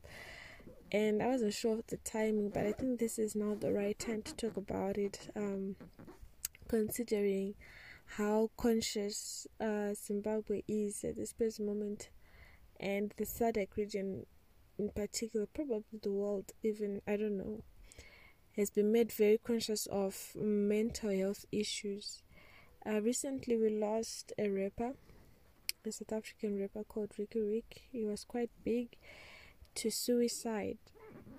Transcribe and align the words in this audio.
And 0.92 1.22
I 1.22 1.28
wasn't 1.28 1.54
sure 1.54 1.74
of 1.74 1.86
the 1.86 1.98
timing, 1.98 2.50
but 2.50 2.66
I 2.66 2.72
think 2.72 2.98
this 2.98 3.20
is 3.20 3.36
now 3.36 3.54
the 3.54 3.72
right 3.72 4.00
time 4.00 4.24
to 4.24 4.34
talk 4.34 4.58
about 4.58 4.98
it, 4.98 5.30
um, 5.36 5.76
considering 6.68 7.54
how 8.18 8.50
conscious 8.58 9.46
uh, 9.62 9.94
Zimbabwe 9.94 10.64
is 10.68 11.04
at 11.04 11.18
this 11.18 11.34
present 11.34 11.68
moment 11.68 12.10
and 12.80 13.14
the 13.18 13.26
SADC 13.26 13.76
region 13.76 14.26
in 14.80 14.90
particular, 14.90 15.46
probably 15.46 16.00
the 16.02 16.12
world, 16.12 16.54
even, 16.64 17.02
I 17.06 17.18
don't 17.18 17.38
know, 17.38 17.64
has 18.56 18.70
been 18.70 18.92
made 18.92 19.12
very 19.12 19.38
conscious 19.38 19.86
of 19.88 20.32
mental 20.36 21.12
health 21.12 21.46
issues. 21.52 22.24
Uh, 22.86 23.02
recently, 23.02 23.58
we 23.58 23.70
lost 23.70 24.32
a 24.38 24.50
rapper, 24.50 24.94
a 25.86 25.92
South 25.92 26.14
African 26.14 26.60
rapper 26.60 26.84
called 26.86 27.12
Riky 27.18 27.42
Rick. 27.42 27.82
He 27.92 28.06
was 28.06 28.24
quite 28.24 28.50
big 28.64 28.98
to 29.76 29.92
suicide. 29.92 30.78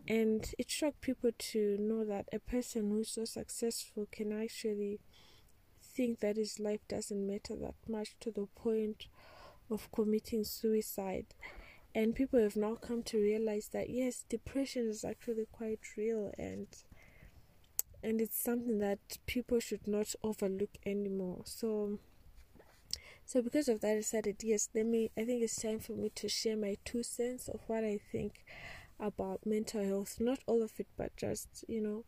And 0.06 0.52
it 0.58 0.70
shocked 0.70 1.00
people 1.00 1.30
to 1.38 1.76
know 1.78 2.04
that 2.04 2.28
a 2.32 2.38
person 2.38 2.90
who's 2.90 3.10
so 3.10 3.24
successful 3.24 4.06
can 4.10 4.32
actually 4.32 5.00
think 5.82 6.20
that 6.20 6.36
his 6.36 6.58
life 6.58 6.80
doesn't 6.88 7.26
matter 7.26 7.56
that 7.56 7.74
much 7.88 8.16
to 8.20 8.30
the 8.30 8.46
point 8.54 9.06
of 9.70 9.90
committing 9.92 10.44
suicide. 10.44 11.26
And 11.94 12.14
people 12.14 12.40
have 12.40 12.56
now 12.56 12.76
come 12.76 13.02
to 13.04 13.18
realize 13.18 13.68
that 13.72 13.90
yes, 13.90 14.24
depression 14.28 14.88
is 14.88 15.04
actually 15.04 15.46
quite 15.52 15.80
real 15.96 16.32
and 16.38 16.68
and 18.02 18.20
it's 18.20 18.38
something 18.38 18.78
that 18.78 18.98
people 19.26 19.60
should 19.60 19.86
not 19.86 20.14
overlook 20.22 20.70
anymore. 20.86 21.42
So 21.44 21.98
so 23.24 23.42
because 23.42 23.68
of 23.68 23.80
that 23.80 23.92
I 23.92 23.94
decided 23.96 24.36
yes, 24.42 24.68
let 24.74 24.86
me 24.86 25.10
I 25.16 25.24
think 25.24 25.42
it's 25.42 25.60
time 25.60 25.80
for 25.80 25.92
me 25.92 26.10
to 26.16 26.28
share 26.28 26.56
my 26.56 26.76
two 26.84 27.02
cents 27.02 27.48
of 27.48 27.60
what 27.66 27.84
I 27.84 27.98
think 28.12 28.44
about 28.98 29.46
mental 29.46 29.84
health. 29.84 30.16
Not 30.20 30.40
all 30.46 30.62
of 30.62 30.72
it 30.78 30.86
but 30.96 31.16
just, 31.16 31.64
you 31.68 31.80
know, 31.80 32.04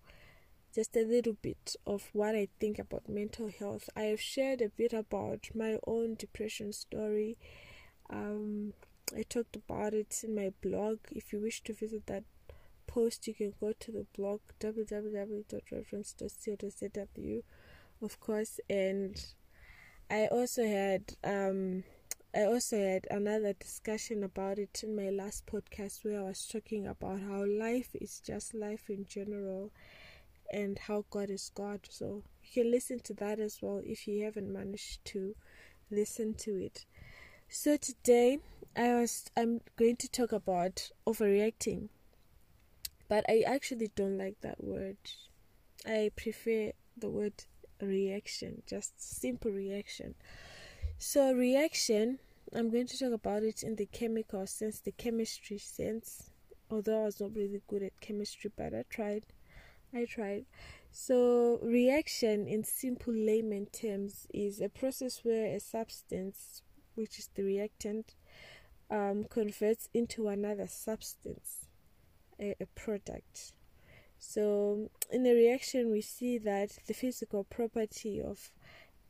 just 0.75 0.97
a 0.97 1.05
little 1.05 1.37
bit 1.42 1.77
of 1.87 2.09
what 2.12 2.34
I 2.34 2.48
think 2.59 2.78
about 2.78 3.09
mental 3.09 3.48
health. 3.48 3.89
I 3.95 4.03
have 4.03 4.20
shared 4.20 4.61
a 4.62 4.69
bit 4.69 4.92
about 4.92 5.48
my 5.55 5.79
own 5.87 6.14
depression 6.14 6.73
story. 6.73 7.37
Um, 8.11 8.73
I 9.17 9.23
talked 9.23 9.56
about 9.56 9.95
it 9.95 10.23
in 10.25 10.34
my 10.34 10.53
blog. 10.62 10.98
If 11.11 11.33
you 11.33 11.41
wish 11.41 11.62
to 11.64 11.73
visit 11.75 12.06
that 12.06 12.25
post, 12.87 13.27
you 13.27 13.34
can 13.34 13.53
go 13.61 13.73
to 13.79 13.92
the 13.92 14.06
blog 14.17 14.41
www.reverence.co.zw, 14.61 17.42
of 18.01 18.20
course. 18.20 18.61
And 18.70 19.27
I 20.11 20.27
also 20.27 20.67
had 20.67 21.14
um, 21.23 21.85
I 22.35 22.45
also 22.45 22.79
had 22.79 23.07
another 23.11 23.52
discussion 23.52 24.24
about 24.24 24.58
it 24.58 24.83
in 24.83 24.97
my 24.97 25.11
last 25.11 25.45
podcast 25.47 26.02
where 26.02 26.20
I 26.20 26.24
was 26.24 26.47
talking 26.47 26.86
about 26.86 27.20
how 27.20 27.45
life 27.45 27.95
is 28.01 28.20
just 28.20 28.55
life 28.55 28.89
in 28.89 29.05
general 29.07 29.70
and 30.52 30.79
how 30.79 31.05
God 31.11 31.30
is 31.30 31.51
God. 31.55 31.80
So 31.89 32.23
you 32.42 32.63
can 32.63 32.70
listen 32.70 33.01
to 33.01 33.14
that 33.14 33.40
as 33.40 33.58
well 33.63 33.80
if 33.85 34.07
you 34.07 34.24
haven't 34.24 34.52
managed 34.52 35.05
to 35.07 35.35
listen 35.90 36.35
to 36.35 36.57
it. 36.57 36.85
So 37.48 37.77
today 37.77 38.39
I 38.77 38.95
was 38.95 39.27
I'm 39.36 39.61
going 39.77 39.96
to 39.96 40.08
talk 40.08 40.33
about 40.33 40.91
overreacting. 41.07 41.89
But 43.08 43.24
I 43.29 43.42
actually 43.46 43.91
don't 43.95 44.17
like 44.17 44.41
that 44.41 44.62
word. 44.64 44.96
I 45.86 46.11
prefer 46.17 46.73
the 46.96 47.11
word 47.11 47.45
reaction, 47.80 48.62
just 48.67 48.92
simple 49.02 49.51
reaction. 49.51 50.14
So 50.98 51.33
reaction, 51.33 52.20
I'm 52.55 52.70
going 52.70 52.86
to 52.86 52.98
talk 52.98 53.12
about 53.12 53.42
it 53.42 53.62
in 53.62 53.77
the 53.77 53.86
chemical 53.86 54.46
sense, 54.46 54.80
the 54.80 54.92
chemistry 54.92 55.58
sense. 55.58 56.30
Although 56.70 57.02
I 57.02 57.05
was 57.05 57.20
not 57.20 57.35
really 57.35 57.61
good 57.67 57.83
at 57.83 58.01
chemistry, 58.01 58.51
but 58.57 58.73
I 58.73 58.85
tried. 58.89 59.27
I 59.95 60.07
tried. 60.07 60.47
So, 60.91 61.58
reaction 61.63 62.47
in 62.47 62.64
simple 62.64 63.14
layman 63.14 63.67
terms 63.67 64.27
is 64.33 64.61
a 64.61 64.69
process 64.69 65.20
where 65.23 65.55
a 65.55 65.61
substance, 65.61 66.63
which 66.95 67.19
is 67.19 67.29
the 67.35 67.42
reactant, 67.42 68.14
um, 68.91 69.25
converts 69.25 69.89
into 69.95 70.29
another 70.29 70.67
substance, 70.67 71.67
a, 72.41 72.55
a 72.61 72.67
product. 72.75 73.53
So, 74.19 74.91
in 75.11 75.27
a 75.27 75.35
reaction, 75.35 75.91
we 75.91 76.01
see 76.01 76.39
that 76.39 76.79
the 76.86 76.95
physical 76.95 77.45
property 77.45 78.20
of 78.20 78.51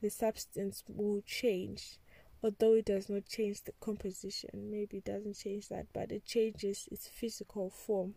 the 0.01 0.11
substance 0.11 0.83
will 0.89 1.23
change, 1.27 1.99
although 2.43 2.75
it 2.75 2.87
does 2.87 3.09
not 3.09 3.27
change 3.27 3.63
the 3.63 3.73
composition. 3.81 4.71
Maybe 4.71 4.99
it 4.99 5.05
doesn't 5.05 5.37
change 5.37 5.69
that, 5.69 5.87
but 5.93 6.11
it 6.11 6.25
changes 6.25 6.89
its 6.91 7.07
physical 7.07 7.71
form. 7.71 8.15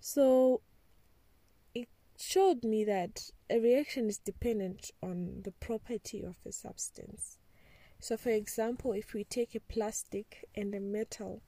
So, 0.00 0.60
showed 2.22 2.62
me 2.62 2.84
that 2.84 3.30
a 3.50 3.58
reaction 3.58 4.08
is 4.08 4.18
dependent 4.18 4.92
on 5.02 5.42
the 5.42 5.50
property 5.50 6.22
of 6.22 6.36
a 6.46 6.52
substance. 6.52 7.36
So, 7.98 8.16
for 8.16 8.30
example, 8.30 8.92
if 8.92 9.12
we 9.12 9.24
take 9.24 9.54
a 9.54 9.60
plastic 9.60 10.48
and 10.54 10.72
a 10.74 10.80
metal 10.80 11.42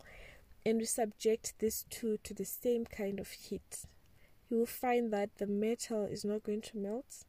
and 0.67 0.79
we 0.79 0.85
subject 0.85 1.55
these 1.59 1.85
two 1.91 2.19
to 2.25 2.35
the 2.35 2.45
same 2.45 2.87
kind 2.87 3.21
of 3.21 3.31
heat, 3.31 3.87
you 4.51 4.59
will 4.59 4.67
find 4.67 5.13
that 5.13 5.37
the 5.37 5.47
metal 5.47 6.05
is 6.05 6.25
not 6.25 6.43
going 6.43 6.63
to 6.63 6.77
melt, 6.77 7.25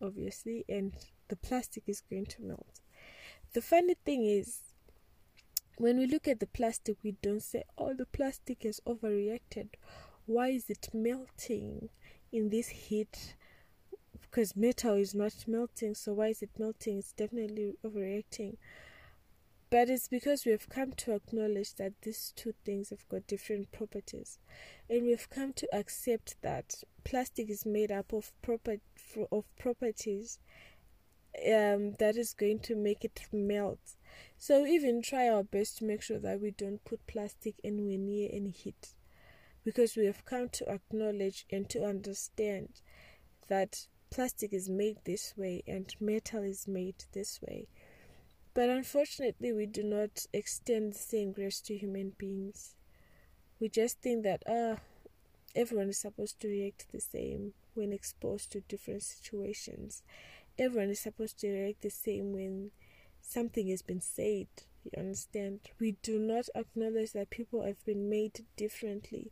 obviously, 0.00 0.64
and 0.68 0.92
the 1.28 1.36
plastic 1.36 1.82
is 1.88 2.00
going 2.00 2.26
to 2.26 2.42
melt. 2.42 2.80
The 3.54 3.62
funny 3.62 3.96
thing 4.04 4.24
is, 4.24 4.60
when 5.78 5.98
we 5.98 6.06
look 6.06 6.28
at 6.28 6.38
the 6.38 6.46
plastic, 6.46 6.96
we 7.02 7.16
don't 7.22 7.42
say, 7.42 7.64
oh, 7.76 7.94
the 7.94 8.06
plastic 8.06 8.62
has 8.62 8.80
overreacted. 8.86 9.70
Why 10.26 10.48
is 10.48 10.70
it 10.70 10.88
melting? 10.92 11.88
In 12.32 12.50
this 12.50 12.68
heat 12.68 13.34
because 14.20 14.54
metal 14.56 14.94
is 14.94 15.14
not 15.14 15.32
melting 15.46 15.94
so 15.94 16.12
why 16.12 16.28
is 16.28 16.42
it 16.42 16.50
melting? 16.58 16.98
It's 16.98 17.12
definitely 17.12 17.74
overreacting. 17.84 18.56
But 19.70 19.90
it's 19.90 20.08
because 20.08 20.46
we 20.46 20.52
have 20.52 20.68
come 20.70 20.92
to 20.92 21.14
acknowledge 21.14 21.74
that 21.74 21.92
these 22.00 22.32
two 22.34 22.54
things 22.64 22.88
have 22.88 23.06
got 23.10 23.26
different 23.26 23.70
properties. 23.70 24.38
And 24.88 25.02
we've 25.02 25.28
come 25.28 25.52
to 25.54 25.68
accept 25.74 26.36
that 26.40 26.82
plastic 27.04 27.50
is 27.50 27.66
made 27.66 27.92
up 27.92 28.12
of 28.14 28.32
proper 28.40 28.78
of 29.30 29.44
properties 29.58 30.38
um, 31.46 31.92
that 31.98 32.16
is 32.16 32.32
going 32.32 32.60
to 32.60 32.74
make 32.74 33.04
it 33.04 33.20
melt. 33.30 33.96
So 34.38 34.64
even 34.64 35.02
try 35.02 35.28
our 35.28 35.42
best 35.42 35.78
to 35.78 35.84
make 35.84 36.00
sure 36.00 36.18
that 36.18 36.40
we 36.40 36.50
don't 36.50 36.84
put 36.84 37.06
plastic 37.06 37.56
anywhere 37.62 37.98
near 37.98 38.30
any 38.32 38.50
heat 38.50 38.94
because 39.68 39.96
we 39.96 40.06
have 40.06 40.24
come 40.24 40.48
to 40.48 40.66
acknowledge 40.66 41.44
and 41.52 41.68
to 41.68 41.84
understand 41.84 42.80
that 43.50 43.86
plastic 44.10 44.50
is 44.50 44.66
made 44.66 44.96
this 45.04 45.34
way 45.36 45.62
and 45.68 45.94
metal 46.00 46.42
is 46.42 46.66
made 46.66 47.04
this 47.12 47.38
way. 47.42 47.68
But 48.54 48.70
unfortunately, 48.70 49.52
we 49.52 49.66
do 49.66 49.82
not 49.82 50.24
extend 50.32 50.94
the 50.94 50.98
same 50.98 51.32
grace 51.32 51.60
to 51.60 51.76
human 51.76 52.14
beings. 52.16 52.76
We 53.60 53.68
just 53.68 54.00
think 54.00 54.22
that, 54.22 54.42
ah, 54.48 54.80
everyone 55.54 55.90
is 55.90 55.98
supposed 55.98 56.40
to 56.40 56.48
react 56.48 56.86
the 56.90 57.02
same 57.02 57.52
when 57.74 57.92
exposed 57.92 58.50
to 58.52 58.62
different 58.62 59.02
situations. 59.02 60.02
Everyone 60.58 60.88
is 60.88 61.00
supposed 61.00 61.40
to 61.40 61.50
react 61.50 61.82
the 61.82 61.90
same 61.90 62.32
when 62.32 62.70
something 63.20 63.68
has 63.68 63.82
been 63.82 64.00
said. 64.00 64.46
You 64.82 64.92
understand? 64.96 65.60
We 65.78 65.98
do 66.02 66.18
not 66.18 66.48
acknowledge 66.54 67.12
that 67.12 67.28
people 67.28 67.66
have 67.66 67.84
been 67.84 68.08
made 68.08 68.46
differently 68.56 69.30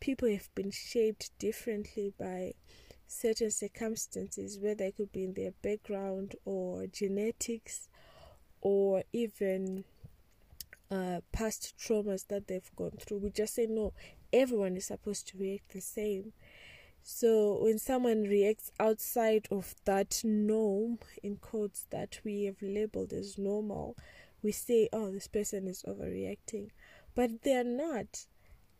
people 0.00 0.28
have 0.28 0.48
been 0.54 0.70
shaped 0.70 1.30
differently 1.38 2.12
by 2.18 2.54
certain 3.06 3.50
circumstances, 3.50 4.58
whether 4.60 4.84
it 4.84 4.96
could 4.96 5.12
be 5.12 5.24
in 5.24 5.34
their 5.34 5.52
background 5.62 6.34
or 6.44 6.86
genetics 6.86 7.88
or 8.60 9.02
even 9.12 9.84
uh, 10.90 11.20
past 11.32 11.74
traumas 11.78 12.26
that 12.28 12.46
they've 12.48 12.70
gone 12.76 12.92
through. 12.98 13.18
We 13.18 13.30
just 13.30 13.54
say, 13.54 13.66
no, 13.66 13.92
everyone 14.32 14.76
is 14.76 14.86
supposed 14.86 15.28
to 15.28 15.38
react 15.38 15.72
the 15.72 15.80
same. 15.80 16.32
So 17.02 17.58
when 17.62 17.78
someone 17.78 18.24
reacts 18.24 18.72
outside 18.78 19.48
of 19.50 19.74
that 19.84 20.20
norm, 20.22 20.98
in 21.22 21.36
quotes, 21.36 21.86
that 21.90 22.20
we 22.24 22.44
have 22.44 22.60
labeled 22.60 23.12
as 23.12 23.38
normal, 23.38 23.96
we 24.42 24.52
say, 24.52 24.88
oh, 24.92 25.10
this 25.10 25.26
person 25.26 25.66
is 25.66 25.82
overreacting. 25.82 26.70
But 27.14 27.42
they're 27.42 27.64
not. 27.64 28.26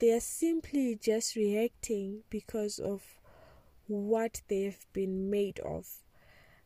They 0.00 0.12
are 0.12 0.20
simply 0.20 0.96
just 0.96 1.36
reacting 1.36 2.22
because 2.30 2.78
of 2.78 3.02
what 3.86 4.40
they've 4.48 4.86
been 4.94 5.28
made 5.28 5.60
of. 5.60 5.86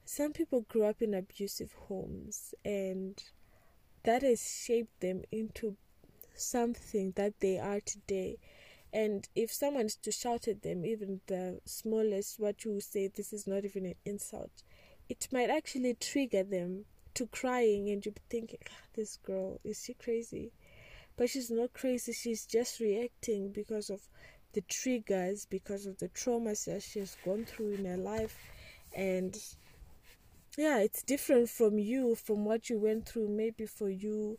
Some 0.05 0.33
people 0.33 0.61
grew 0.61 0.85
up 0.85 1.03
in 1.03 1.15
abusive 1.15 1.73
homes 1.89 2.55
and 2.65 3.21
that 4.05 4.23
has 4.23 4.41
shaped 4.65 5.01
them 5.01 5.23
into 5.33 5.77
something 6.35 7.13
that 7.17 7.41
they 7.41 7.59
are 7.59 7.81
today. 7.81 8.39
And 8.93 9.29
if 9.35 9.53
someone 9.53 9.87
is 9.87 9.97
to 9.97 10.13
shout 10.13 10.47
at 10.47 10.63
them, 10.63 10.85
even 10.87 11.21
the 11.27 11.61
smallest, 11.65 12.39
what 12.39 12.65
you 12.65 12.81
say, 12.81 13.09
this 13.09 13.33
is 13.33 13.49
not 13.49 13.65
even 13.65 13.87
an 13.87 13.97
insult, 14.05 14.63
it 15.09 15.27
might 15.33 15.51
actually 15.51 15.95
trigger 15.95 16.45
them 16.45 16.85
to 17.15 17.27
crying, 17.27 17.89
and 17.91 18.05
you're 18.05 18.15
thinking, 18.31 18.59
ah, 18.69 18.87
this 18.95 19.17
girl, 19.17 19.61
is 19.65 19.83
she 19.85 19.95
crazy? 19.95 20.53
But 21.17 21.31
she's 21.31 21.51
not 21.51 21.73
crazy, 21.73 22.13
she's 22.13 22.47
just 22.47 22.81
reacting 22.81 23.51
because 23.51 23.91
of 23.91 24.09
the 24.53 24.63
triggers, 24.63 25.47
because 25.47 25.87
of 25.87 25.99
the 25.99 26.09
traumas 26.09 26.67
that 26.67 26.83
she 26.83 27.01
has 27.01 27.17
gone 27.25 27.45
through 27.45 27.73
in 27.75 27.85
her 27.85 27.97
life. 27.97 28.37
And 28.95 29.37
yeah, 30.57 30.79
it's 30.79 31.03
different 31.03 31.49
from 31.49 31.79
you, 31.79 32.15
from 32.15 32.45
what 32.45 32.71
you 32.71 32.79
went 32.79 33.09
through. 33.09 33.29
Maybe 33.29 33.67
for 33.67 33.89
you, 33.89 34.39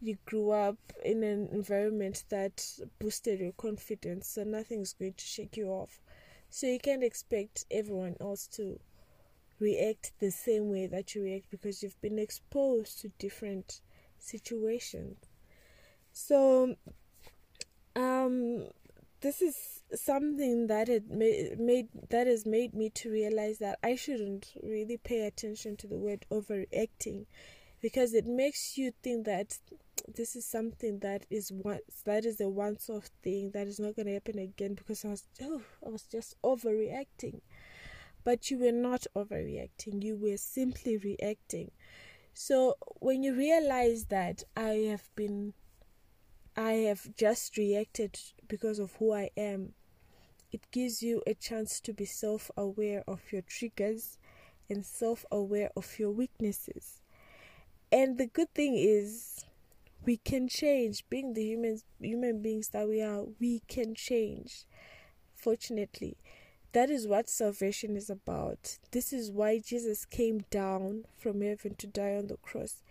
you 0.00 0.18
grew 0.26 0.50
up 0.50 0.78
in 1.04 1.22
an 1.24 1.48
environment 1.52 2.24
that 2.30 2.64
boosted 2.98 3.40
your 3.40 3.52
confidence, 3.52 4.28
so 4.28 4.44
nothing's 4.44 4.92
going 4.94 5.14
to 5.14 5.24
shake 5.24 5.56
you 5.56 5.68
off. 5.68 6.00
So 6.50 6.66
you 6.66 6.78
can't 6.78 7.04
expect 7.04 7.66
everyone 7.70 8.16
else 8.20 8.46
to 8.48 8.78
react 9.60 10.12
the 10.20 10.30
same 10.30 10.70
way 10.70 10.86
that 10.86 11.14
you 11.14 11.22
react 11.24 11.50
because 11.50 11.82
you've 11.82 12.00
been 12.00 12.18
exposed 12.18 13.00
to 13.00 13.10
different 13.18 13.80
situations. 14.18 15.16
So, 16.20 16.74
um, 17.94 18.66
this 19.20 19.40
is 19.40 19.84
something 19.94 20.66
that 20.66 20.88
had 20.88 21.08
made, 21.08 21.60
made 21.60 21.88
that 22.10 22.26
has 22.26 22.44
made 22.44 22.74
me 22.74 22.90
to 22.96 23.08
realize 23.08 23.58
that 23.58 23.78
I 23.84 23.94
shouldn't 23.94 24.52
really 24.60 24.96
pay 24.96 25.28
attention 25.28 25.76
to 25.76 25.86
the 25.86 25.96
word 25.96 26.26
overreacting 26.28 27.26
because 27.80 28.14
it 28.14 28.26
makes 28.26 28.76
you 28.76 28.92
think 29.00 29.26
that 29.26 29.58
this 30.12 30.34
is 30.34 30.44
something 30.44 30.98
that 30.98 31.24
is 31.30 31.52
one 31.52 31.78
that 32.04 32.24
is 32.24 32.40
a 32.40 32.48
once 32.48 32.90
off 32.90 33.10
thing 33.22 33.52
that 33.54 33.68
is 33.68 33.78
not 33.78 33.94
going 33.94 34.06
to 34.06 34.14
happen 34.14 34.40
again 34.40 34.74
because 34.74 35.04
I 35.04 35.10
was 35.10 35.24
oh 35.40 35.62
I 35.86 35.88
was 35.88 36.02
just 36.02 36.34
overreacting. 36.42 37.42
But 38.24 38.50
you 38.50 38.58
were 38.58 38.72
not 38.72 39.06
overreacting 39.14 40.02
you 40.02 40.16
were 40.16 40.36
simply 40.36 40.96
reacting. 40.96 41.70
So 42.34 42.76
when 42.96 43.22
you 43.22 43.36
realize 43.36 44.06
that 44.06 44.42
I 44.56 44.88
have 44.90 45.08
been 45.14 45.54
I 46.58 46.72
have 46.88 47.14
just 47.14 47.56
reacted 47.56 48.18
because 48.48 48.80
of 48.80 48.94
who 48.94 49.12
I 49.12 49.30
am. 49.36 49.74
It 50.50 50.62
gives 50.72 51.04
you 51.04 51.22
a 51.24 51.34
chance 51.34 51.78
to 51.82 51.92
be 51.92 52.04
self 52.04 52.50
aware 52.56 53.04
of 53.06 53.20
your 53.30 53.42
triggers 53.42 54.18
and 54.68 54.84
self 54.84 55.24
aware 55.30 55.70
of 55.76 56.00
your 56.00 56.10
weaknesses. 56.10 57.00
And 57.92 58.18
the 58.18 58.26
good 58.26 58.52
thing 58.56 58.74
is 58.76 59.44
we 60.04 60.16
can 60.16 60.48
change. 60.48 61.04
Being 61.08 61.34
the 61.34 61.44
human 61.44 61.78
human 62.00 62.42
beings 62.42 62.70
that 62.70 62.88
we 62.88 63.02
are 63.02 63.22
we 63.38 63.62
can 63.68 63.94
change 63.94 64.64
fortunately. 65.36 66.16
That 66.72 66.90
is 66.90 67.06
what 67.06 67.28
salvation 67.28 67.96
is 67.96 68.10
about. 68.10 68.78
This 68.90 69.12
is 69.12 69.30
why 69.30 69.60
jesus 69.60 70.04
came 70.04 70.40
down 70.50 71.04
from 71.16 71.40
heaven 71.40 71.76
to 71.76 71.86
die 71.86 72.16
on 72.16 72.26
the 72.26 72.36
cross. 72.38 72.82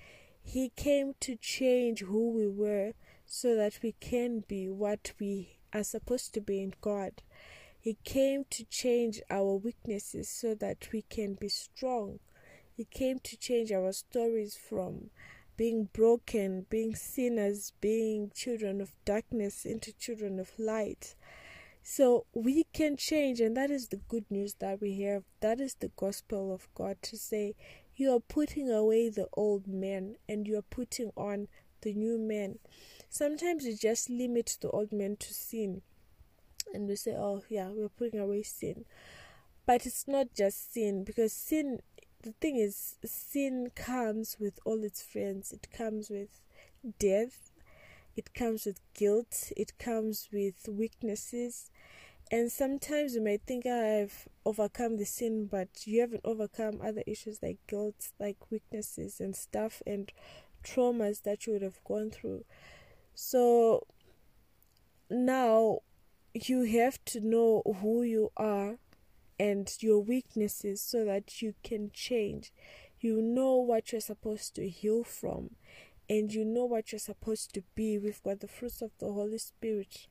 He 0.41 0.69
came 0.77 1.15
to 1.19 1.35
change 1.35 1.99
who 1.99 2.31
we 2.31 2.47
were 2.47 2.93
so 3.27 3.55
that 3.55 3.79
we 3.83 3.93
can 3.99 4.43
be 4.47 4.67
what 4.67 5.11
we 5.19 5.59
are 5.73 5.83
supposed 5.83 6.33
to 6.33 6.41
be 6.41 6.61
in 6.61 6.73
god 6.81 7.21
he 7.79 7.97
came 8.03 8.43
to 8.49 8.63
change 8.65 9.21
our 9.29 9.55
weaknesses 9.55 10.29
so 10.29 10.55
that 10.55 10.87
we 10.91 11.03
can 11.03 11.35
be 11.35 11.49
strong 11.49 12.19
he 12.75 12.85
came 12.85 13.19
to 13.19 13.37
change 13.37 13.71
our 13.71 13.91
stories 13.91 14.55
from 14.55 15.09
being 15.57 15.89
broken, 15.91 16.67
being 16.69 16.95
sinners, 16.95 17.73
being 17.81 18.31
children 18.33 18.79
of 18.79 18.91
darkness 19.03 19.65
into 19.65 19.91
children 19.91 20.39
of 20.39 20.51
light. 20.59 21.15
So 21.81 22.25
we 22.33 22.65
can 22.73 22.95
change, 22.95 23.41
and 23.41 23.57
that 23.57 23.71
is 23.71 23.87
the 23.87 24.01
good 24.07 24.29
news 24.29 24.55
that 24.59 24.79
we 24.79 25.01
have. 25.01 25.23
That 25.39 25.59
is 25.59 25.73
the 25.73 25.91
gospel 25.95 26.53
of 26.53 26.67
God 26.75 26.97
to 27.03 27.17
say, 27.17 27.55
You 27.95 28.13
are 28.13 28.19
putting 28.19 28.69
away 28.69 29.09
the 29.09 29.27
old 29.33 29.67
man 29.67 30.17
and 30.29 30.47
you 30.47 30.57
are 30.59 30.69
putting 30.69 31.11
on 31.17 31.47
the 31.81 31.93
new 31.93 32.17
man. 32.17 32.59
Sometimes 33.09 33.65
we 33.65 33.73
just 33.75 34.09
limit 34.09 34.57
the 34.61 34.69
old 34.69 34.91
man 34.91 35.15
to 35.17 35.33
sin, 35.33 35.81
and 36.73 36.87
we 36.87 36.95
say, 36.95 37.15
Oh, 37.15 37.43
yeah, 37.49 37.69
we're 37.69 37.89
putting 37.89 38.19
away 38.19 38.43
sin. 38.43 38.85
But 39.65 39.85
it's 39.85 40.07
not 40.07 40.27
just 40.33 40.73
sin 40.73 41.03
because 41.03 41.33
sin 41.33 41.79
the 42.21 42.33
thing 42.41 42.57
is, 42.57 42.95
sin 43.05 43.71
comes 43.75 44.37
with 44.39 44.59
all 44.65 44.83
its 44.83 45.03
friends. 45.03 45.51
It 45.51 45.67
comes 45.71 46.09
with 46.09 46.41
death, 46.99 47.51
it 48.15 48.33
comes 48.33 48.65
with 48.65 48.79
guilt, 48.93 49.51
it 49.55 49.77
comes 49.77 50.29
with 50.31 50.67
weaknesses. 50.67 51.69
And 52.29 52.51
sometimes 52.51 53.15
you 53.15 53.23
might 53.23 53.43
think 53.43 53.63
ah, 53.65 54.01
I've 54.01 54.27
overcome 54.45 54.97
the 54.97 55.05
sin, 55.05 55.45
but 55.45 55.85
you 55.85 56.01
haven't 56.01 56.25
overcome 56.25 56.81
other 56.83 57.03
issues 57.07 57.39
like 57.41 57.59
guilt, 57.67 58.09
like 58.19 58.51
weaknesses 58.51 59.21
and 59.21 59.35
stuff, 59.35 59.81
and 59.85 60.11
traumas 60.67 61.23
that 61.23 61.45
you 61.45 61.53
would 61.53 61.61
have 61.61 61.83
gone 61.83 62.09
through. 62.11 62.43
So 63.13 63.87
now 65.09 65.79
you 66.33 66.63
have 66.63 67.03
to 67.05 67.21
know 67.21 67.63
who 67.81 68.03
you 68.03 68.31
are 68.37 68.77
and 69.39 69.71
your 69.79 69.99
weaknesses 69.99 70.81
so 70.81 71.05
that 71.05 71.41
you 71.41 71.53
can 71.63 71.91
change. 71.93 72.51
You 72.99 73.21
know 73.21 73.55
what 73.55 73.91
you're 73.91 74.01
supposed 74.01 74.55
to 74.55 74.67
heal 74.67 75.03
from, 75.03 75.51
and 76.09 76.33
you 76.33 76.43
know 76.43 76.65
what 76.65 76.91
you're 76.91 76.99
supposed 76.99 77.53
to 77.53 77.63
be. 77.75 77.97
We've 77.97 78.23
got 78.23 78.39
the 78.39 78.47
fruits 78.47 78.81
of 78.81 78.91
the 78.99 79.11
Holy 79.11 79.37
Spirit 79.37 80.07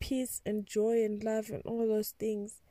peace 0.00 0.40
and 0.46 0.66
joy 0.66 1.04
and 1.04 1.22
love 1.22 1.50
and 1.50 1.62
all 1.64 1.86
those 1.86 2.10
things. 2.10 2.62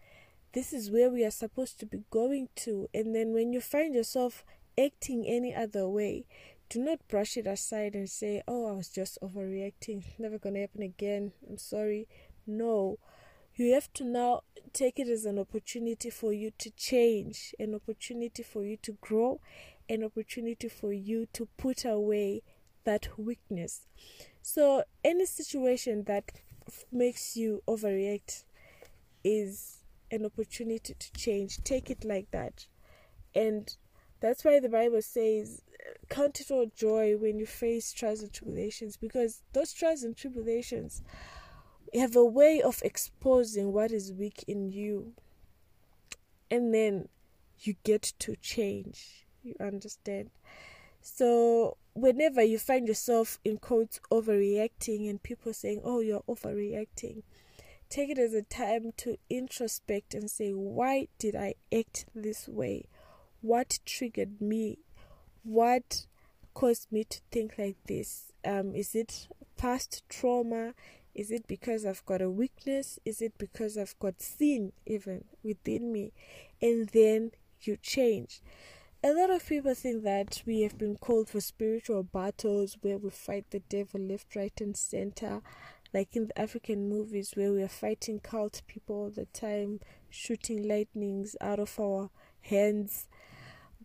This 0.53 0.73
is 0.73 0.89
where 0.89 1.09
we 1.09 1.25
are 1.25 1.31
supposed 1.31 1.79
to 1.79 1.85
be 1.85 2.03
going 2.09 2.49
to. 2.57 2.87
And 2.93 3.13
then 3.13 3.33
when 3.33 3.53
you 3.53 3.61
find 3.61 3.93
yourself 3.93 4.43
acting 4.79 5.25
any 5.27 5.53
other 5.53 5.87
way, 5.87 6.25
do 6.69 6.79
not 6.79 7.07
brush 7.07 7.37
it 7.37 7.47
aside 7.47 7.95
and 7.95 8.09
say, 8.09 8.43
Oh, 8.47 8.67
I 8.67 8.73
was 8.73 8.89
just 8.89 9.17
overreacting. 9.21 10.03
Never 10.19 10.37
gonna 10.37 10.61
happen 10.61 10.81
again. 10.81 11.33
I'm 11.49 11.57
sorry. 11.57 12.07
No 12.45 12.97
you 13.57 13.73
have 13.73 13.91
to 13.93 14.05
now 14.05 14.41
take 14.71 14.99
it 14.99 15.07
as 15.09 15.25
an 15.25 15.39
opportunity 15.39 16.11
for 16.11 16.31
you 16.31 16.51
to 16.59 16.69
change, 16.71 17.55
an 17.59 17.73
opportunity 17.73 18.43
for 18.43 18.63
you 18.63 18.77
to 18.77 18.93
grow, 19.01 19.41
an 19.89 20.03
opportunity 20.03 20.69
for 20.69 20.93
you 20.93 21.27
to 21.33 21.47
put 21.57 21.83
away 21.83 22.43
that 22.83 23.07
weakness. 23.17 23.87
So, 24.43 24.83
any 25.03 25.25
situation 25.25 26.03
that 26.03 26.31
makes 26.91 27.35
you 27.35 27.63
overreact 27.67 28.43
is 29.23 29.79
an 30.11 30.23
opportunity 30.23 30.93
to 30.93 31.11
change. 31.13 31.63
Take 31.63 31.89
it 31.89 32.05
like 32.05 32.29
that. 32.31 32.67
And 33.33 33.75
that's 34.19 34.43
why 34.43 34.59
the 34.59 34.69
Bible 34.69 35.01
says, 35.01 35.61
Count 36.09 36.39
it 36.41 36.51
all 36.51 36.69
joy 36.75 37.15
when 37.17 37.39
you 37.39 37.45
face 37.45 37.93
trials 37.93 38.21
and 38.21 38.33
tribulations, 38.33 38.97
because 38.97 39.43
those 39.53 39.73
trials 39.73 40.03
and 40.03 40.15
tribulations 40.15 41.01
have 41.93 42.15
a 42.15 42.25
way 42.25 42.61
of 42.61 42.81
exposing 42.83 43.71
what 43.71 43.91
is 43.91 44.11
weak 44.11 44.43
in 44.47 44.71
you. 44.71 45.13
And 46.49 46.73
then 46.73 47.09
you 47.59 47.75
get 47.83 48.13
to 48.19 48.35
change 48.37 49.27
you 49.47 49.55
understand? 49.59 50.29
So 51.01 51.77
whenever 51.93 52.43
you 52.43 52.59
find 52.59 52.87
yourself 52.87 53.39
in 53.43 53.57
quotes 53.57 53.99
overreacting 54.11 55.09
and 55.09 55.23
people 55.23 55.53
saying 55.53 55.81
oh 55.83 55.99
you're 55.99 56.23
overreacting 56.29 57.23
take 57.89 58.09
it 58.09 58.19
as 58.19 58.33
a 58.35 58.43
time 58.43 58.91
to 58.97 59.17
introspect 59.31 60.13
and 60.13 60.29
say 60.29 60.51
why 60.51 61.07
did 61.17 61.35
i 61.35 61.55
act 61.73 62.05
this 62.13 62.47
way 62.47 62.85
what 63.41 63.79
triggered 63.85 64.41
me 64.41 64.77
what 65.43 66.05
caused 66.53 66.91
me 66.91 67.03
to 67.03 67.19
think 67.31 67.55
like 67.57 67.77
this 67.87 68.31
um 68.45 68.73
is 68.75 68.95
it 68.95 69.27
past 69.57 70.03
trauma 70.09 70.73
is 71.17 71.31
it 71.31 71.47
because 71.47 71.83
I've 71.83 72.05
got 72.05 72.21
a 72.21 72.29
weakness? 72.29 72.99
Is 73.03 73.23
it 73.23 73.33
because 73.39 73.75
I've 73.75 73.97
got 73.97 74.21
sin 74.21 74.71
even 74.85 75.23
within 75.43 75.91
me? 75.91 76.13
And 76.61 76.87
then 76.89 77.31
you 77.61 77.75
change. 77.81 78.39
A 79.03 79.13
lot 79.13 79.31
of 79.31 79.43
people 79.43 79.73
think 79.73 80.03
that 80.03 80.43
we 80.45 80.61
have 80.61 80.77
been 80.77 80.95
called 80.95 81.29
for 81.29 81.41
spiritual 81.41 82.03
battles 82.03 82.77
where 82.81 82.99
we 82.99 83.09
fight 83.09 83.45
the 83.49 83.61
devil 83.61 83.99
left, 83.99 84.35
right, 84.35 84.53
and 84.61 84.77
center. 84.77 85.41
like 85.93 86.15
in 86.15 86.27
the 86.27 86.39
African 86.39 86.87
movies 86.87 87.31
where 87.33 87.51
we 87.51 87.63
are 87.63 87.67
fighting 87.67 88.19
cult 88.19 88.61
people 88.67 88.95
all 88.95 89.09
the 89.09 89.25
time, 89.25 89.79
shooting 90.11 90.67
lightnings 90.67 91.35
out 91.41 91.59
of 91.59 91.79
our 91.79 92.11
hands. 92.41 93.07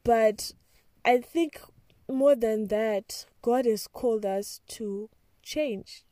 But 0.05 0.53
I 1.05 1.19
think 1.19 1.61
more 2.09 2.35
than 2.35 2.67
that, 2.69 3.27
God 3.41 3.67
has 3.67 3.87
called 3.87 4.25
us 4.25 4.61
to 4.69 5.09
change. 5.43 6.05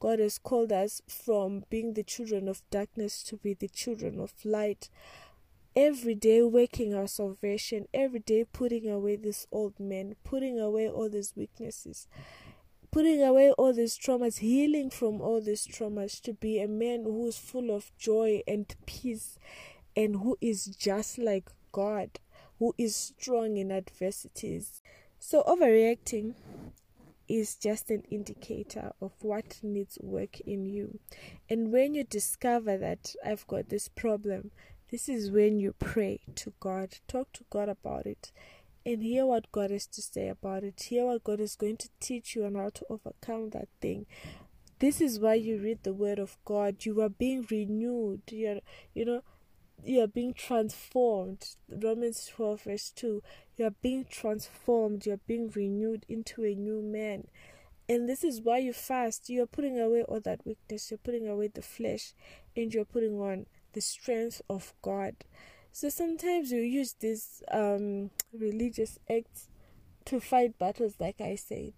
God 0.00 0.18
has 0.18 0.38
called 0.38 0.72
us 0.72 1.02
from 1.08 1.64
being 1.70 1.94
the 1.94 2.02
children 2.02 2.48
of 2.48 2.62
darkness 2.70 3.22
to 3.24 3.36
be 3.36 3.54
the 3.54 3.68
children 3.68 4.18
of 4.18 4.32
light. 4.44 4.88
Every 5.76 6.14
day 6.14 6.42
waking 6.42 6.94
our 6.94 7.06
salvation, 7.06 7.86
every 7.94 8.18
day 8.20 8.44
putting 8.44 8.90
away 8.90 9.16
this 9.16 9.46
old 9.52 9.78
man, 9.78 10.16
putting 10.24 10.58
away 10.58 10.88
all 10.88 11.08
these 11.08 11.34
weaknesses, 11.36 12.08
putting 12.90 13.22
away 13.22 13.52
all 13.52 13.72
these 13.72 13.96
traumas, 13.96 14.38
healing 14.38 14.90
from 14.90 15.20
all 15.20 15.40
these 15.40 15.66
traumas 15.66 16.20
to 16.22 16.32
be 16.32 16.60
a 16.60 16.66
man 16.66 17.04
who 17.04 17.28
is 17.28 17.38
full 17.38 17.70
of 17.70 17.92
joy 17.96 18.42
and 18.48 18.74
peace 18.86 19.38
and 19.94 20.16
who 20.16 20.36
is 20.40 20.64
just 20.64 21.18
like 21.18 21.50
God, 21.72 22.18
who 22.60 22.74
is 22.78 22.94
strong 22.94 23.56
in 23.56 23.72
adversities. 23.72 24.82
So, 25.18 25.42
overreacting 25.42 26.34
is 27.26 27.56
just 27.56 27.90
an 27.90 28.02
indicator 28.10 28.92
of 29.00 29.12
what 29.20 29.60
needs 29.62 29.98
work 30.02 30.40
in 30.40 30.66
you. 30.66 31.00
And 31.48 31.72
when 31.72 31.94
you 31.94 32.04
discover 32.04 32.76
that 32.76 33.14
I've 33.24 33.46
got 33.46 33.70
this 33.70 33.88
problem, 33.88 34.50
this 34.90 35.08
is 35.08 35.30
when 35.30 35.58
you 35.58 35.72
pray 35.78 36.20
to 36.34 36.52
God, 36.60 36.98
talk 37.08 37.32
to 37.34 37.44
God 37.48 37.68
about 37.68 38.06
it, 38.06 38.30
and 38.84 39.02
hear 39.02 39.24
what 39.24 39.50
God 39.52 39.70
has 39.70 39.86
to 39.86 40.02
say 40.02 40.28
about 40.28 40.62
it. 40.64 40.82
Hear 40.82 41.06
what 41.06 41.24
God 41.24 41.40
is 41.40 41.56
going 41.56 41.78
to 41.78 41.88
teach 41.98 42.34
you 42.34 42.44
on 42.44 42.56
how 42.56 42.70
to 42.70 42.86
overcome 42.90 43.50
that 43.50 43.68
thing. 43.80 44.06
This 44.80 45.00
is 45.00 45.20
why 45.20 45.34
you 45.34 45.58
read 45.58 45.82
the 45.82 45.92
word 45.94 46.18
of 46.18 46.36
God. 46.44 46.84
You 46.84 47.00
are 47.00 47.08
being 47.08 47.46
renewed. 47.50 48.22
You're 48.30 48.60
you 48.92 49.04
know 49.04 49.22
you 49.84 50.02
are 50.02 50.06
being 50.06 50.34
transformed. 50.34 51.56
Romans 51.68 52.30
12, 52.34 52.62
verse 52.62 52.90
2. 52.94 53.22
You 53.56 53.66
are 53.66 53.74
being 53.82 54.04
transformed. 54.08 55.06
You 55.06 55.14
are 55.14 55.20
being 55.26 55.50
renewed 55.54 56.04
into 56.08 56.44
a 56.44 56.54
new 56.54 56.82
man. 56.82 57.26
And 57.88 58.08
this 58.08 58.22
is 58.22 58.40
why 58.40 58.58
you 58.58 58.72
fast. 58.72 59.28
You 59.28 59.42
are 59.42 59.46
putting 59.46 59.80
away 59.80 60.02
all 60.02 60.20
that 60.20 60.46
weakness. 60.46 60.90
You're 60.90 60.98
putting 60.98 61.28
away 61.28 61.48
the 61.48 61.62
flesh. 61.62 62.12
And 62.56 62.72
you're 62.72 62.84
putting 62.84 63.20
on 63.20 63.46
the 63.72 63.80
strength 63.80 64.42
of 64.48 64.72
God. 64.82 65.16
So 65.72 65.88
sometimes 65.88 66.50
you 66.50 66.60
use 66.60 66.94
these 66.98 67.42
um, 67.50 68.10
religious 68.32 68.98
acts 69.08 69.48
to 70.06 70.20
fight 70.20 70.58
battles, 70.58 70.94
like 70.98 71.20
I 71.20 71.36
said. 71.36 71.74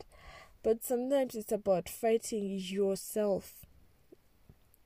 But 0.62 0.84
sometimes 0.84 1.34
it's 1.34 1.52
about 1.52 1.88
fighting 1.88 2.58
yourself 2.58 3.66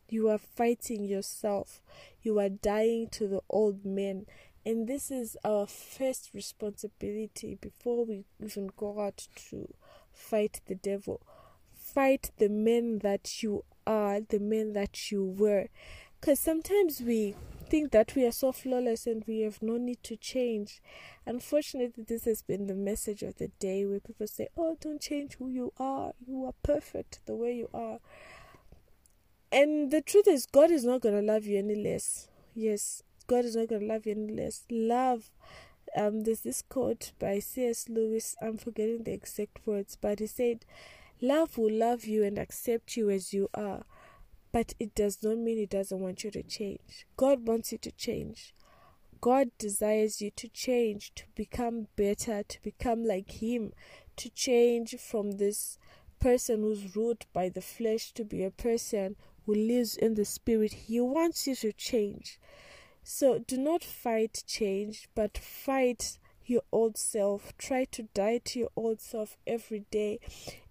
you 0.09 0.29
are 0.29 0.39
fighting 0.39 1.05
yourself. 1.05 1.81
You 2.23 2.39
are 2.39 2.49
dying 2.49 3.09
to 3.13 3.27
the 3.27 3.43
old 3.49 3.85
man. 3.85 4.27
And 4.65 4.89
this 4.89 5.11
is 5.11 5.37
our 5.45 5.67
first 5.67 6.31
responsibility 6.35 7.57
before 7.61 8.05
we 8.05 8.25
even 8.43 8.71
go 8.77 9.01
out 9.01 9.29
to 9.51 9.73
fight 10.13 10.61
the 10.67 10.75
devil. 10.75 11.21
Fight 11.75 12.31
the 12.39 12.49
men 12.49 12.99
that 12.99 13.43
you 13.43 13.65
are, 13.87 14.21
the 14.21 14.41
men 14.41 14.73
that 14.73 15.13
you 15.13 15.25
were. 15.25 15.69
Because 16.21 16.41
sometimes 16.41 17.01
we 17.01 17.37
think 17.69 17.93
that 17.93 18.15
we 18.15 18.25
are 18.25 18.33
so 18.33 18.53
flawless 18.53 19.07
and 19.07 19.25
we 19.27 19.41
have 19.41 19.63
no 19.63 19.77
need 19.77 20.03
to 20.05 20.17
change. 20.17 20.81
Unfortunately, 21.27 22.05
this 22.05 22.25
has 22.25 22.43
been 22.43 22.67
the 22.67 22.75
message 22.75 23.23
of 23.23 23.37
the 23.37 23.49
day 23.59 23.85
where 23.85 24.01
people 24.01 24.27
say, 24.27 24.49
Oh, 24.57 24.77
don't 24.81 25.01
change 25.01 25.35
who 25.35 25.49
you 25.49 25.73
are. 25.79 26.13
You 26.27 26.45
are 26.45 26.55
perfect 26.63 27.21
the 27.27 27.37
way 27.37 27.55
you 27.55 27.69
are. 27.75 27.99
And 29.53 29.91
the 29.91 30.03
truth 30.03 30.27
is, 30.29 30.47
God 30.47 30.71
is 30.71 30.85
not 30.85 31.01
going 31.01 31.15
to 31.15 31.33
love 31.33 31.45
you 31.47 31.59
any 31.59 31.77
less. 31.77 32.29
Yes, 32.55 33.03
God 33.27 33.45
is 33.45 33.57
not 33.57 33.69
going 33.69 33.83
to 33.83 33.87
love 33.87 34.07
you 34.07 34.13
any 34.13 34.33
less. 34.33 34.65
Love. 34.71 35.31
Um, 35.97 36.25
there's 36.25 36.41
this 36.41 36.63
quote 36.63 37.13
by 37.19 37.39
C.S. 37.39 37.89
Lewis. 37.89 38.37
I'm 38.43 38.59
forgetting 38.59 39.05
the 39.05 39.13
exact 39.13 39.67
words, 39.67 39.97
but 40.01 40.19
he 40.19 40.27
said, 40.27 40.67
"Love 41.21 41.57
will 41.57 41.73
love 41.73 42.05
you 42.05 42.25
and 42.25 42.39
accept 42.39 42.97
you 42.97 43.09
as 43.09 43.33
you 43.33 43.49
are, 43.55 43.85
but 44.53 44.75
it 44.79 44.95
does 44.95 45.23
not 45.23 45.39
mean 45.39 45.59
it 45.59 45.71
doesn't 45.71 46.01
want 46.01 46.25
you 46.25 46.31
to 46.33 46.43
change. 46.43 47.07
God 47.17 47.47
wants 47.47 47.73
you 47.73 47.79
to 47.79 47.93
change. 47.93 48.55
God 49.21 49.51
desires 49.59 50.21
you 50.21 50.31
to 50.33 50.49
change, 50.49 51.13
to 51.15 51.25
become 51.35 51.87
better, 51.97 52.43
to 52.43 52.63
become 52.63 53.05
like 53.05 53.43
Him, 53.43 53.73
to 54.17 54.29
change 54.29 54.97
from 54.99 55.33
this 55.33 55.79
person 56.21 56.61
who's 56.61 56.97
ruled 56.97 57.27
by 57.33 57.49
the 57.49 57.61
flesh 57.61 58.13
to 58.13 58.25
be 58.25 58.43
a 58.43 58.51
person 58.51 59.17
who 59.47 59.55
lives 59.55 59.97
in 59.97 60.15
the 60.15 60.25
spirit, 60.25 60.73
he 60.73 61.01
wants 61.01 61.47
you 61.47 61.55
to 61.57 61.73
change. 61.73 62.39
So 63.03 63.39
do 63.39 63.57
not 63.57 63.85
fight 63.85 64.43
change, 64.47 65.09
but 65.15 65.39
fight 65.39 66.19
your 66.45 66.63
old 66.73 66.99
self. 66.99 67.57
Try 67.57 67.85
to 67.93 68.03
die 68.15 68.41
to 68.47 68.59
your 68.59 68.71
old 68.77 69.01
self 69.01 69.37
every 69.47 69.85
day. 69.91 70.19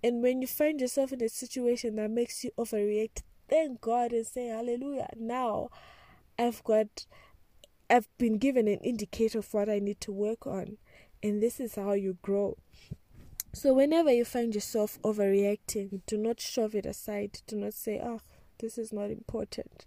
And 0.04 0.22
when 0.22 0.42
you 0.42 0.48
find 0.48 0.80
yourself 0.80 1.12
in 1.12 1.24
a 1.24 1.30
situation 1.30 1.96
that 1.96 2.12
makes 2.12 2.44
you 2.44 2.52
overreact, 2.58 3.22
thank 3.50 3.82
God 3.82 4.12
and 4.12 4.28
say 4.28 4.48
hallelujah. 4.48 5.10
Now 5.16 5.70
I've 6.38 6.64
got 6.64 7.06
I've 7.90 8.10
been 8.18 8.38
given 8.38 8.68
an 8.68 8.80
indicator 8.80 9.40
of 9.40 9.54
what 9.54 9.70
I 9.70 9.80
need 9.80 10.02
to 10.02 10.12
work 10.12 10.48
on. 10.48 10.78
And 11.22 11.42
this 11.42 11.60
is 11.60 11.76
how 11.76 11.94
you 11.94 12.18
grow. 12.22 12.58
So 13.54 13.74
whenever 13.74 14.12
you 14.12 14.26
find 14.26 14.54
yourself 14.54 15.00
overreacting, 15.04 16.02
do 16.06 16.18
not 16.18 16.42
shove 16.42 16.76
it 16.76 16.86
aside. 16.86 17.42
Do 17.48 17.56
not 17.56 17.74
say, 17.74 18.02
Oh, 18.04 18.20
this 18.60 18.78
is 18.78 18.92
not 18.92 19.12
important. 19.12 19.86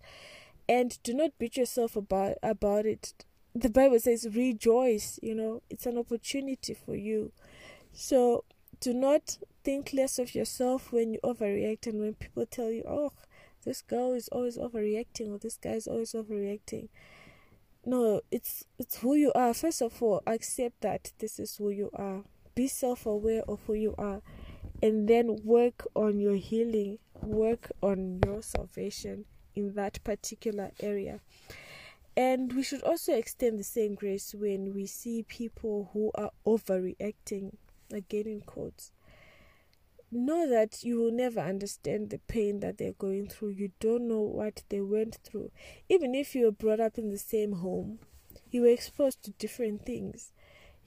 And 0.68 0.98
do 1.02 1.14
not 1.14 1.38
beat 1.38 1.56
yourself 1.56 1.96
about 1.96 2.37
about 2.42 2.87
it. 2.87 3.25
The 3.54 3.70
bible 3.70 3.98
says 3.98 4.28
rejoice 4.30 5.18
you 5.22 5.34
know 5.34 5.62
it's 5.70 5.87
an 5.87 5.98
opportunity 5.98 6.75
for 6.75 6.94
you. 6.94 7.32
So 7.92 8.44
do 8.80 8.92
not 8.94 9.38
think 9.64 9.92
less 9.92 10.18
of 10.18 10.34
yourself 10.34 10.92
when 10.92 11.12
you 11.14 11.20
overreact 11.25 11.87
and 11.87 12.00
when 12.00 12.14
people 12.14 12.46
tell 12.46 12.70
you 12.70 12.84
oh 12.87 13.12
this 13.64 13.82
girl 13.82 14.12
is 14.12 14.28
always 14.28 14.56
overreacting 14.56 15.30
or 15.30 15.38
this 15.38 15.56
guy 15.56 15.70
is 15.70 15.88
always 15.88 16.12
overreacting. 16.12 16.88
No 17.87 18.20
it's 18.30 18.64
it's 18.78 18.98
who 18.98 19.14
you 19.14 19.32
are. 19.34 19.54
First 19.54 19.80
of 19.80 20.02
all 20.02 20.22
accept 20.26 20.82
that 20.82 21.12
this 21.18 21.38
is 21.38 21.56
who 21.56 21.70
you 21.70 21.90
are. 21.94 22.25
Be 22.54 22.68
self-aware 22.68 23.42
of 23.48 23.60
who 23.66 23.75
you 23.75 23.94
are 23.96 24.20
and 24.82 25.08
then 25.08 25.38
work 25.44 25.87
on 25.94 26.20
your 26.20 26.34
healing 26.34 26.98
work 27.22 27.70
on 27.82 28.20
your 28.25 28.42
salvation 28.42 29.25
in 29.54 29.75
that 29.75 30.02
particular 30.04 30.70
area. 30.80 31.20
And 32.16 32.52
we 32.52 32.62
should 32.62 32.82
also 32.82 33.12
extend 33.14 33.58
the 33.58 33.64
same 33.64 33.94
grace 33.94 34.34
when 34.34 34.75
we 34.75 34.87
see 34.87 35.22
people 35.22 35.90
who 35.92 36.10
are 36.16 36.30
overreacting, 36.44 37.52
again 37.92 38.26
in 38.26 38.40
quotes. 38.40 38.92
Know 40.10 40.48
that 40.48 40.82
you 40.82 40.98
will 40.98 41.12
never 41.12 41.40
understand 41.40 42.10
the 42.10 42.18
pain 42.18 42.60
that 42.60 42.78
they're 42.78 42.92
going 42.92 43.28
through. 43.28 43.50
You 43.50 43.70
don't 43.78 44.08
know 44.08 44.20
what 44.20 44.62
they 44.68 44.80
went 44.80 45.18
through. 45.22 45.50
Even 45.88 46.14
if 46.14 46.34
you 46.34 46.46
were 46.46 46.50
brought 46.50 46.80
up 46.80 46.98
in 46.98 47.10
the 47.10 47.18
same 47.18 47.52
home, 47.52 47.98
you 48.50 48.62
were 48.62 48.68
exposed 48.68 49.22
to 49.25 49.30
different 49.32 49.84
things. 49.84 50.32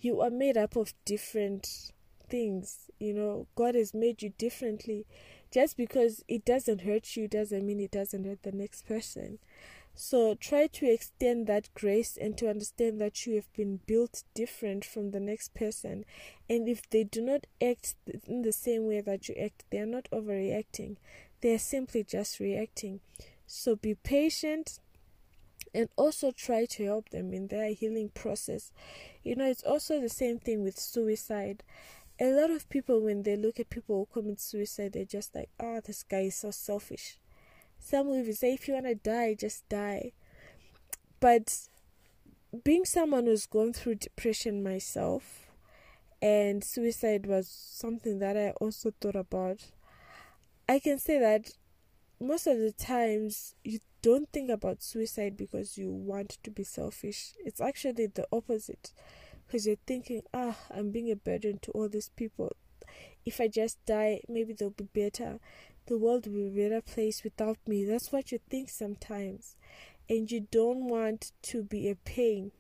You 0.02 0.22
are 0.22 0.32
made 0.32 0.58
up 0.58 0.76
of 0.76 0.94
different 1.06 1.92
things. 2.28 2.90
You 3.00 3.14
know, 3.14 3.48
God 3.56 3.76
has 3.76 3.94
made 3.94 4.22
you 4.22 4.34
differently 4.38 5.06
just 5.52 5.78
because 5.78 6.24
it 6.28 6.46
doesn't 6.46 6.82
hurt 6.82 7.16
you 7.16 7.28
doesn't 7.28 7.66
mean 7.66 7.80
it 7.80 7.92
doesn't 7.92 8.26
hurt 8.26 8.44
the 8.44 8.52
next 8.52 8.88
person. 8.88 9.40
So 9.94 10.36
try 10.36 10.68
to 10.68 10.92
extend 10.92 11.48
that 11.48 11.70
grace 11.74 12.18
and 12.20 12.38
to 12.38 12.50
understand 12.50 13.00
that 13.02 13.26
you 13.26 13.36
have 13.36 13.52
been 13.54 13.82
built 13.86 14.24
different 14.34 14.86
from 14.86 15.12
the 15.12 15.20
next 15.20 15.54
person. 15.54 16.06
And 16.50 16.68
if 16.70 16.90
they 16.90 17.04
do 17.04 17.22
not 17.22 17.46
act 17.62 17.96
in 18.26 18.42
the 18.42 18.54
same 18.54 18.88
way 18.88 19.02
that 19.02 19.28
you 19.28 19.36
act, 19.36 19.66
they 19.70 19.80
are 19.80 19.86
not 19.86 20.08
overreacting. 20.12 20.96
They 21.42 21.54
are 21.54 21.60
simply 21.60 22.04
just 22.04 22.40
reacting. 22.40 23.02
So 23.46 23.76
be 23.76 23.96
patient 23.96 24.80
and 25.74 25.90
also 25.96 26.32
try 26.32 26.66
to 26.66 26.86
help 26.86 27.10
them 27.10 27.34
in 27.34 27.48
their 27.48 27.74
healing 27.74 28.10
process. 28.14 28.72
You 29.24 29.36
know, 29.36 29.46
it's 29.46 29.64
also 29.64 30.00
the 30.00 30.10
same 30.10 30.40
thing 30.40 30.64
with 30.64 30.80
suicide 30.80 31.64
a 32.22 32.32
lot 32.32 32.52
of 32.52 32.70
people 32.70 33.02
when 33.02 33.24
they 33.24 33.36
look 33.36 33.60
at 33.60 33.70
people 33.70 34.08
who 34.14 34.22
commit 34.22 34.40
suicide 34.40 34.94
they're 34.94 35.06
just 35.06 35.34
like 35.36 35.50
oh 35.60 35.82
this 35.84 36.04
guy 36.04 36.22
is 36.22 36.36
so 36.36 36.52
selfish. 36.52 37.18
Some 37.80 38.08
will 38.08 38.20
even 38.20 38.34
say 38.34 38.54
if 38.54 38.68
you 38.68 38.76
want 38.76 38.86
to 38.86 38.96
die 38.96 39.36
just 39.38 39.68
die. 39.68 40.14
But 41.20 41.68
being 42.64 42.86
someone 42.86 43.26
who's 43.26 43.46
gone 43.46 43.74
through 43.74 43.96
depression 43.96 44.64
myself 44.64 45.48
and 46.22 46.64
suicide 46.64 47.26
was 47.26 47.48
something 47.48 48.20
that 48.20 48.38
i 48.38 48.52
also 48.62 48.92
thought 49.00 49.16
about 49.16 49.72
i 50.70 50.78
can 50.78 51.00
say 51.00 51.18
that 51.18 51.50
most 52.20 52.46
of 52.46 52.60
the 52.60 52.72
times 52.72 53.56
you 53.64 53.80
don't 54.02 54.30
think 54.32 54.50
about 54.50 54.84
suicide 54.84 55.36
because 55.36 55.78
you 55.78 55.92
want 55.92 56.38
to 56.44 56.52
be 56.52 56.64
selfish. 56.64 57.34
It's 57.44 57.62
actually 57.62 58.08
the 58.08 58.28
opposite 58.32 58.92
because 59.52 59.68
you're 59.68 59.76
thinking, 59.86 60.22
ah, 60.34 60.56
I'm 60.74 60.92
being 60.92 61.12
a 61.12 61.16
burden 61.16 61.60
to 61.64 61.72
all 61.72 61.90
these 61.90 62.08
people. 62.08 62.56
If 63.26 63.42
I 63.42 63.50
just 63.50 63.86
die, 63.86 64.22
maybe 64.30 64.54
they'll 64.54 64.70
be 64.70 64.86
better. 64.86 65.40
the 65.88 65.98
world 65.98 66.26
will 66.28 66.50
be 66.52 66.66
a 66.66 66.70
better 66.70 66.82
place 66.82 67.22
without 67.22 67.58
me. 67.68 67.84
That's 67.84 68.14
what 68.14 68.32
you 68.32 68.40
think 68.50 68.70
sometimes. 68.70 69.58
And 70.10 70.32
you 70.32 70.48
don't 70.52 70.88
want 70.88 71.34
to 71.44 71.64
be 71.64 71.90
a 71.90 71.96
pain. 71.96 72.52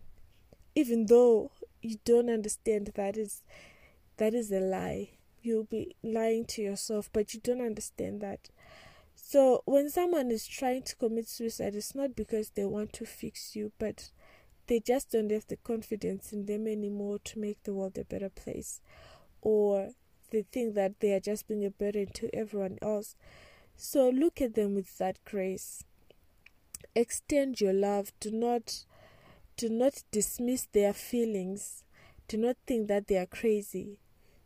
Even 0.75 1.05
though 1.05 1.51
you 1.81 1.97
don't 2.03 2.29
understand 2.29 2.91
that 2.95 3.15
is 3.15 3.41
that 4.17 4.33
is 4.33 4.51
a 4.51 4.59
lie. 4.59 5.11
You'll 5.41 5.63
be 5.63 5.95
lying 6.03 6.45
to 6.45 6.61
yourself, 6.61 7.09
but 7.13 7.33
you 7.33 7.39
don't 7.39 7.61
understand 7.61 8.19
that. 8.21 8.49
So 9.15 9.61
when 9.65 9.89
someone 9.89 10.29
is 10.29 10.45
trying 10.45 10.83
to 10.83 10.95
commit 10.97 11.29
suicide, 11.29 11.75
it's 11.75 11.95
not 11.95 12.15
because 12.15 12.49
they 12.49 12.65
want 12.65 12.91
to 12.93 13.05
fix 13.05 13.55
you, 13.55 13.71
but 13.79 14.09
they 14.71 14.79
just 14.79 15.11
don't 15.11 15.31
have 15.31 15.45
the 15.47 15.57
confidence 15.57 16.31
in 16.31 16.45
them 16.45 16.65
anymore 16.65 17.19
to 17.25 17.37
make 17.37 17.61
the 17.63 17.73
world 17.73 17.97
a 17.97 18.05
better 18.05 18.29
place. 18.29 18.79
Or 19.41 19.89
they 20.31 20.45
think 20.49 20.75
that 20.75 21.01
they 21.01 21.11
are 21.11 21.19
just 21.19 21.45
being 21.45 21.65
a 21.65 21.69
burden 21.69 22.07
to 22.13 22.33
everyone 22.33 22.77
else. 22.81 23.17
So 23.75 24.07
look 24.07 24.39
at 24.39 24.55
them 24.55 24.73
with 24.73 24.97
that 24.97 25.17
grace. 25.25 25.83
Extend 26.95 27.59
your 27.59 27.73
love. 27.73 28.13
Do 28.21 28.31
not 28.31 28.85
do 29.57 29.67
not 29.67 30.03
dismiss 30.09 30.67
their 30.71 30.93
feelings. 30.93 31.83
Do 32.29 32.37
not 32.37 32.55
think 32.65 32.87
that 32.87 33.07
they 33.07 33.17
are 33.17 33.25
crazy. 33.25 33.97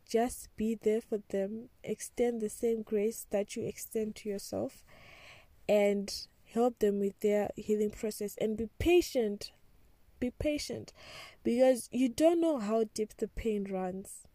Just 0.08 0.48
be 0.56 0.74
there 0.74 1.00
for 1.00 1.20
them. 1.28 1.68
Extend 1.84 2.40
the 2.40 2.48
same 2.48 2.82
grace 2.82 3.28
that 3.30 3.54
you 3.54 3.64
extend 3.64 4.16
to 4.16 4.28
yourself 4.28 4.82
and 5.68 6.26
help 6.52 6.80
them 6.80 6.98
with 6.98 7.20
their 7.20 7.50
healing 7.54 7.90
process 7.90 8.36
and 8.40 8.56
be 8.56 8.68
patient. 8.80 9.52
Be 10.26 10.32
patient 10.40 10.92
because 11.44 11.88
you 11.92 12.08
don't 12.08 12.40
know 12.40 12.58
how 12.58 12.82
deep 12.94 13.16
the 13.18 13.28
pain 13.28 13.68
runs. 13.70 14.26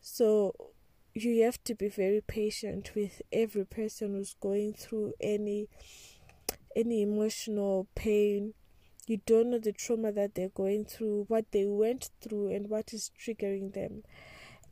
So 0.00 0.72
you 1.14 1.44
have 1.44 1.62
to 1.64 1.74
be 1.76 1.88
very 1.88 2.20
patient 2.20 2.96
with 2.96 3.22
every 3.32 3.64
person 3.64 4.14
who's 4.14 4.34
going 4.40 4.74
through 4.74 5.12
any 5.20 5.68
any 6.74 7.02
emotional 7.02 7.86
pain. 7.94 8.54
You 9.06 9.20
don't 9.24 9.50
know 9.50 9.58
the 9.58 9.70
trauma 9.70 10.10
that 10.10 10.34
they're 10.34 10.48
going 10.48 10.84
through 10.86 11.26
what 11.28 11.52
they 11.52 11.66
went 11.66 12.10
through 12.20 12.52
and 12.52 12.68
what 12.68 12.92
is 12.92 13.12
triggering 13.16 13.72
them. 13.72 14.02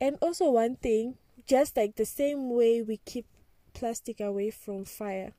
And 0.00 0.16
also 0.20 0.50
one 0.50 0.74
thing 0.74 1.18
just 1.46 1.76
like 1.76 1.94
the 1.94 2.04
same 2.04 2.50
way 2.50 2.82
we 2.82 2.96
keep 2.96 3.26
plastic 3.74 4.18
away 4.18 4.50
from 4.50 4.84
fire. 4.84 5.34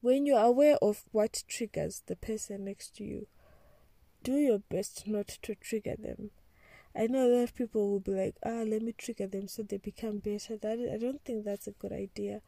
When 0.00 0.26
you're 0.26 0.42
aware 0.42 0.76
of 0.82 1.04
what 1.12 1.44
triggers 1.48 2.02
the 2.06 2.16
person 2.16 2.64
next 2.64 2.96
to 2.96 3.04
you 3.04 3.26
do 4.26 4.36
your 4.48 4.62
best 4.74 5.06
not 5.06 5.28
to 5.46 5.54
trigger 5.68 5.96
them 6.06 6.30
I 6.98 7.08
know 7.08 7.26
a 7.26 7.28
lot 7.28 7.42
of 7.42 7.54
people 7.54 7.90
will 7.90 8.00
be 8.00 8.12
like, 8.12 8.36
ah, 8.42 8.64
let 8.66 8.80
me 8.80 8.94
trigger 8.96 9.26
them 9.26 9.48
so 9.48 9.62
they 9.62 9.76
become 9.76 10.16
better. 10.18 10.56
That 10.56 10.78
I 10.92 10.96
don't 10.96 11.22
think 11.26 11.44
that's 11.44 11.66
a 11.66 11.72
good 11.72 11.92
idea. 11.92 12.40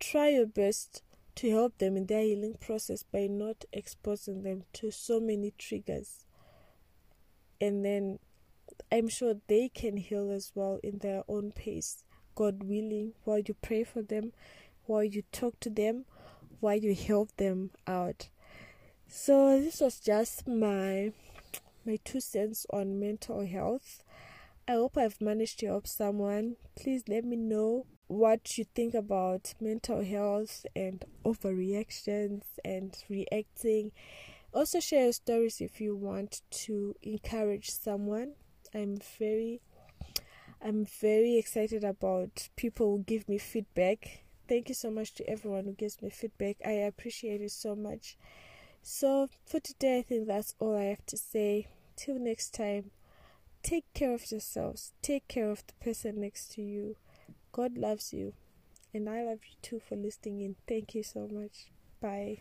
Try 0.00 0.30
your 0.30 0.46
best 0.46 1.04
to 1.36 1.50
help 1.50 1.78
them 1.78 1.96
in 1.96 2.06
their 2.06 2.22
healing 2.22 2.56
process 2.60 3.04
by 3.04 3.28
not 3.28 3.64
exposing 3.72 4.42
them 4.42 4.64
to 4.72 4.90
so 4.90 5.20
many 5.20 5.52
triggers. 5.56 6.24
And 7.60 7.84
then 7.84 8.18
I'm 8.90 9.08
sure 9.08 9.34
they 9.46 9.68
can 9.68 9.98
heal 9.98 10.32
as 10.32 10.50
well 10.52 10.80
in 10.82 10.98
their 10.98 11.22
own 11.28 11.52
pace, 11.52 12.02
God 12.34 12.64
willing, 12.64 13.12
while 13.22 13.38
you 13.38 13.54
pray 13.62 13.84
for 13.84 14.02
them, 14.02 14.32
while 14.86 15.04
you 15.04 15.22
talk 15.30 15.60
to 15.60 15.70
them, 15.70 16.06
while 16.58 16.76
you 16.76 16.92
help 16.92 17.36
them 17.36 17.70
out. 17.86 18.30
So, 19.12 19.60
this 19.60 19.80
was 19.80 19.98
just 20.00 20.46
my 20.46 21.12
my 21.84 21.98
two 22.04 22.20
cents 22.20 22.66
on 22.72 23.00
mental 23.00 23.44
health. 23.44 24.04
I 24.68 24.72
hope 24.72 24.96
I've 24.96 25.20
managed 25.20 25.58
to 25.60 25.66
help 25.66 25.86
someone. 25.86 26.56
Please 26.76 27.02
let 27.08 27.24
me 27.24 27.36
know 27.36 27.86
what 28.06 28.56
you 28.56 28.64
think 28.64 28.94
about 28.94 29.54
mental 29.60 30.04
health 30.04 30.64
and 30.76 31.04
overreactions 31.24 32.44
and 32.64 32.96
reacting. 33.08 33.92
Also, 34.54 34.80
share 34.80 35.04
your 35.04 35.12
stories 35.12 35.60
if 35.60 35.80
you 35.80 35.96
want 35.96 36.42
to 36.66 36.94
encourage 37.02 37.70
someone. 37.70 38.34
I'm 38.72 38.98
very, 39.18 39.60
I'm 40.62 40.84
very 40.84 41.36
excited 41.36 41.84
about 41.84 42.48
people 42.56 42.96
who 42.96 43.02
give 43.02 43.28
me 43.28 43.38
feedback. 43.38 44.22
Thank 44.48 44.68
you 44.68 44.74
so 44.74 44.90
much 44.90 45.14
to 45.14 45.28
everyone 45.28 45.64
who 45.64 45.72
gives 45.72 46.00
me 46.00 46.10
feedback. 46.10 46.56
I 46.64 46.72
appreciate 46.72 47.40
it 47.40 47.50
so 47.52 47.74
much. 47.74 48.16
So, 48.82 49.28
for 49.44 49.60
today, 49.60 49.98
I 49.98 50.02
think 50.02 50.26
that's 50.26 50.54
all 50.58 50.76
I 50.76 50.84
have 50.84 51.04
to 51.06 51.16
say. 51.16 51.68
Till 51.96 52.18
next 52.18 52.54
time, 52.54 52.90
take 53.62 53.84
care 53.92 54.14
of 54.14 54.30
yourselves, 54.30 54.92
take 55.02 55.28
care 55.28 55.50
of 55.50 55.62
the 55.66 55.74
person 55.84 56.20
next 56.20 56.52
to 56.52 56.62
you. 56.62 56.96
God 57.52 57.76
loves 57.76 58.14
you, 58.14 58.32
and 58.94 59.08
I 59.08 59.22
love 59.22 59.40
you 59.44 59.56
too 59.60 59.80
for 59.86 59.96
listening 59.96 60.40
in. 60.40 60.56
Thank 60.66 60.94
you 60.94 61.02
so 61.02 61.28
much. 61.30 61.70
Bye. 62.00 62.40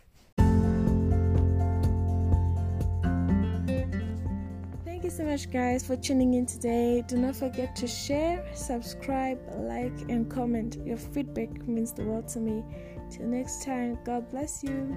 Thank 4.86 5.04
you 5.04 5.10
so 5.10 5.24
much, 5.24 5.52
guys, 5.52 5.86
for 5.86 5.98
tuning 5.98 6.36
in 6.36 6.46
today. 6.46 7.04
Do 7.08 7.18
not 7.18 7.36
forget 7.36 7.76
to 7.78 7.88
share, 7.88 8.46
subscribe, 8.54 9.40
like, 9.58 10.10
and 10.10 10.30
comment. 10.32 10.78
Your 10.86 10.98
feedback 10.98 11.68
means 11.68 11.92
the 11.92 12.04
world 12.04 12.30
to 12.30 12.40
me. 12.40 12.64
Till 13.12 13.28
next 13.28 13.64
time, 13.64 13.98
God 14.06 14.30
bless 14.30 14.64
you. 14.64 14.96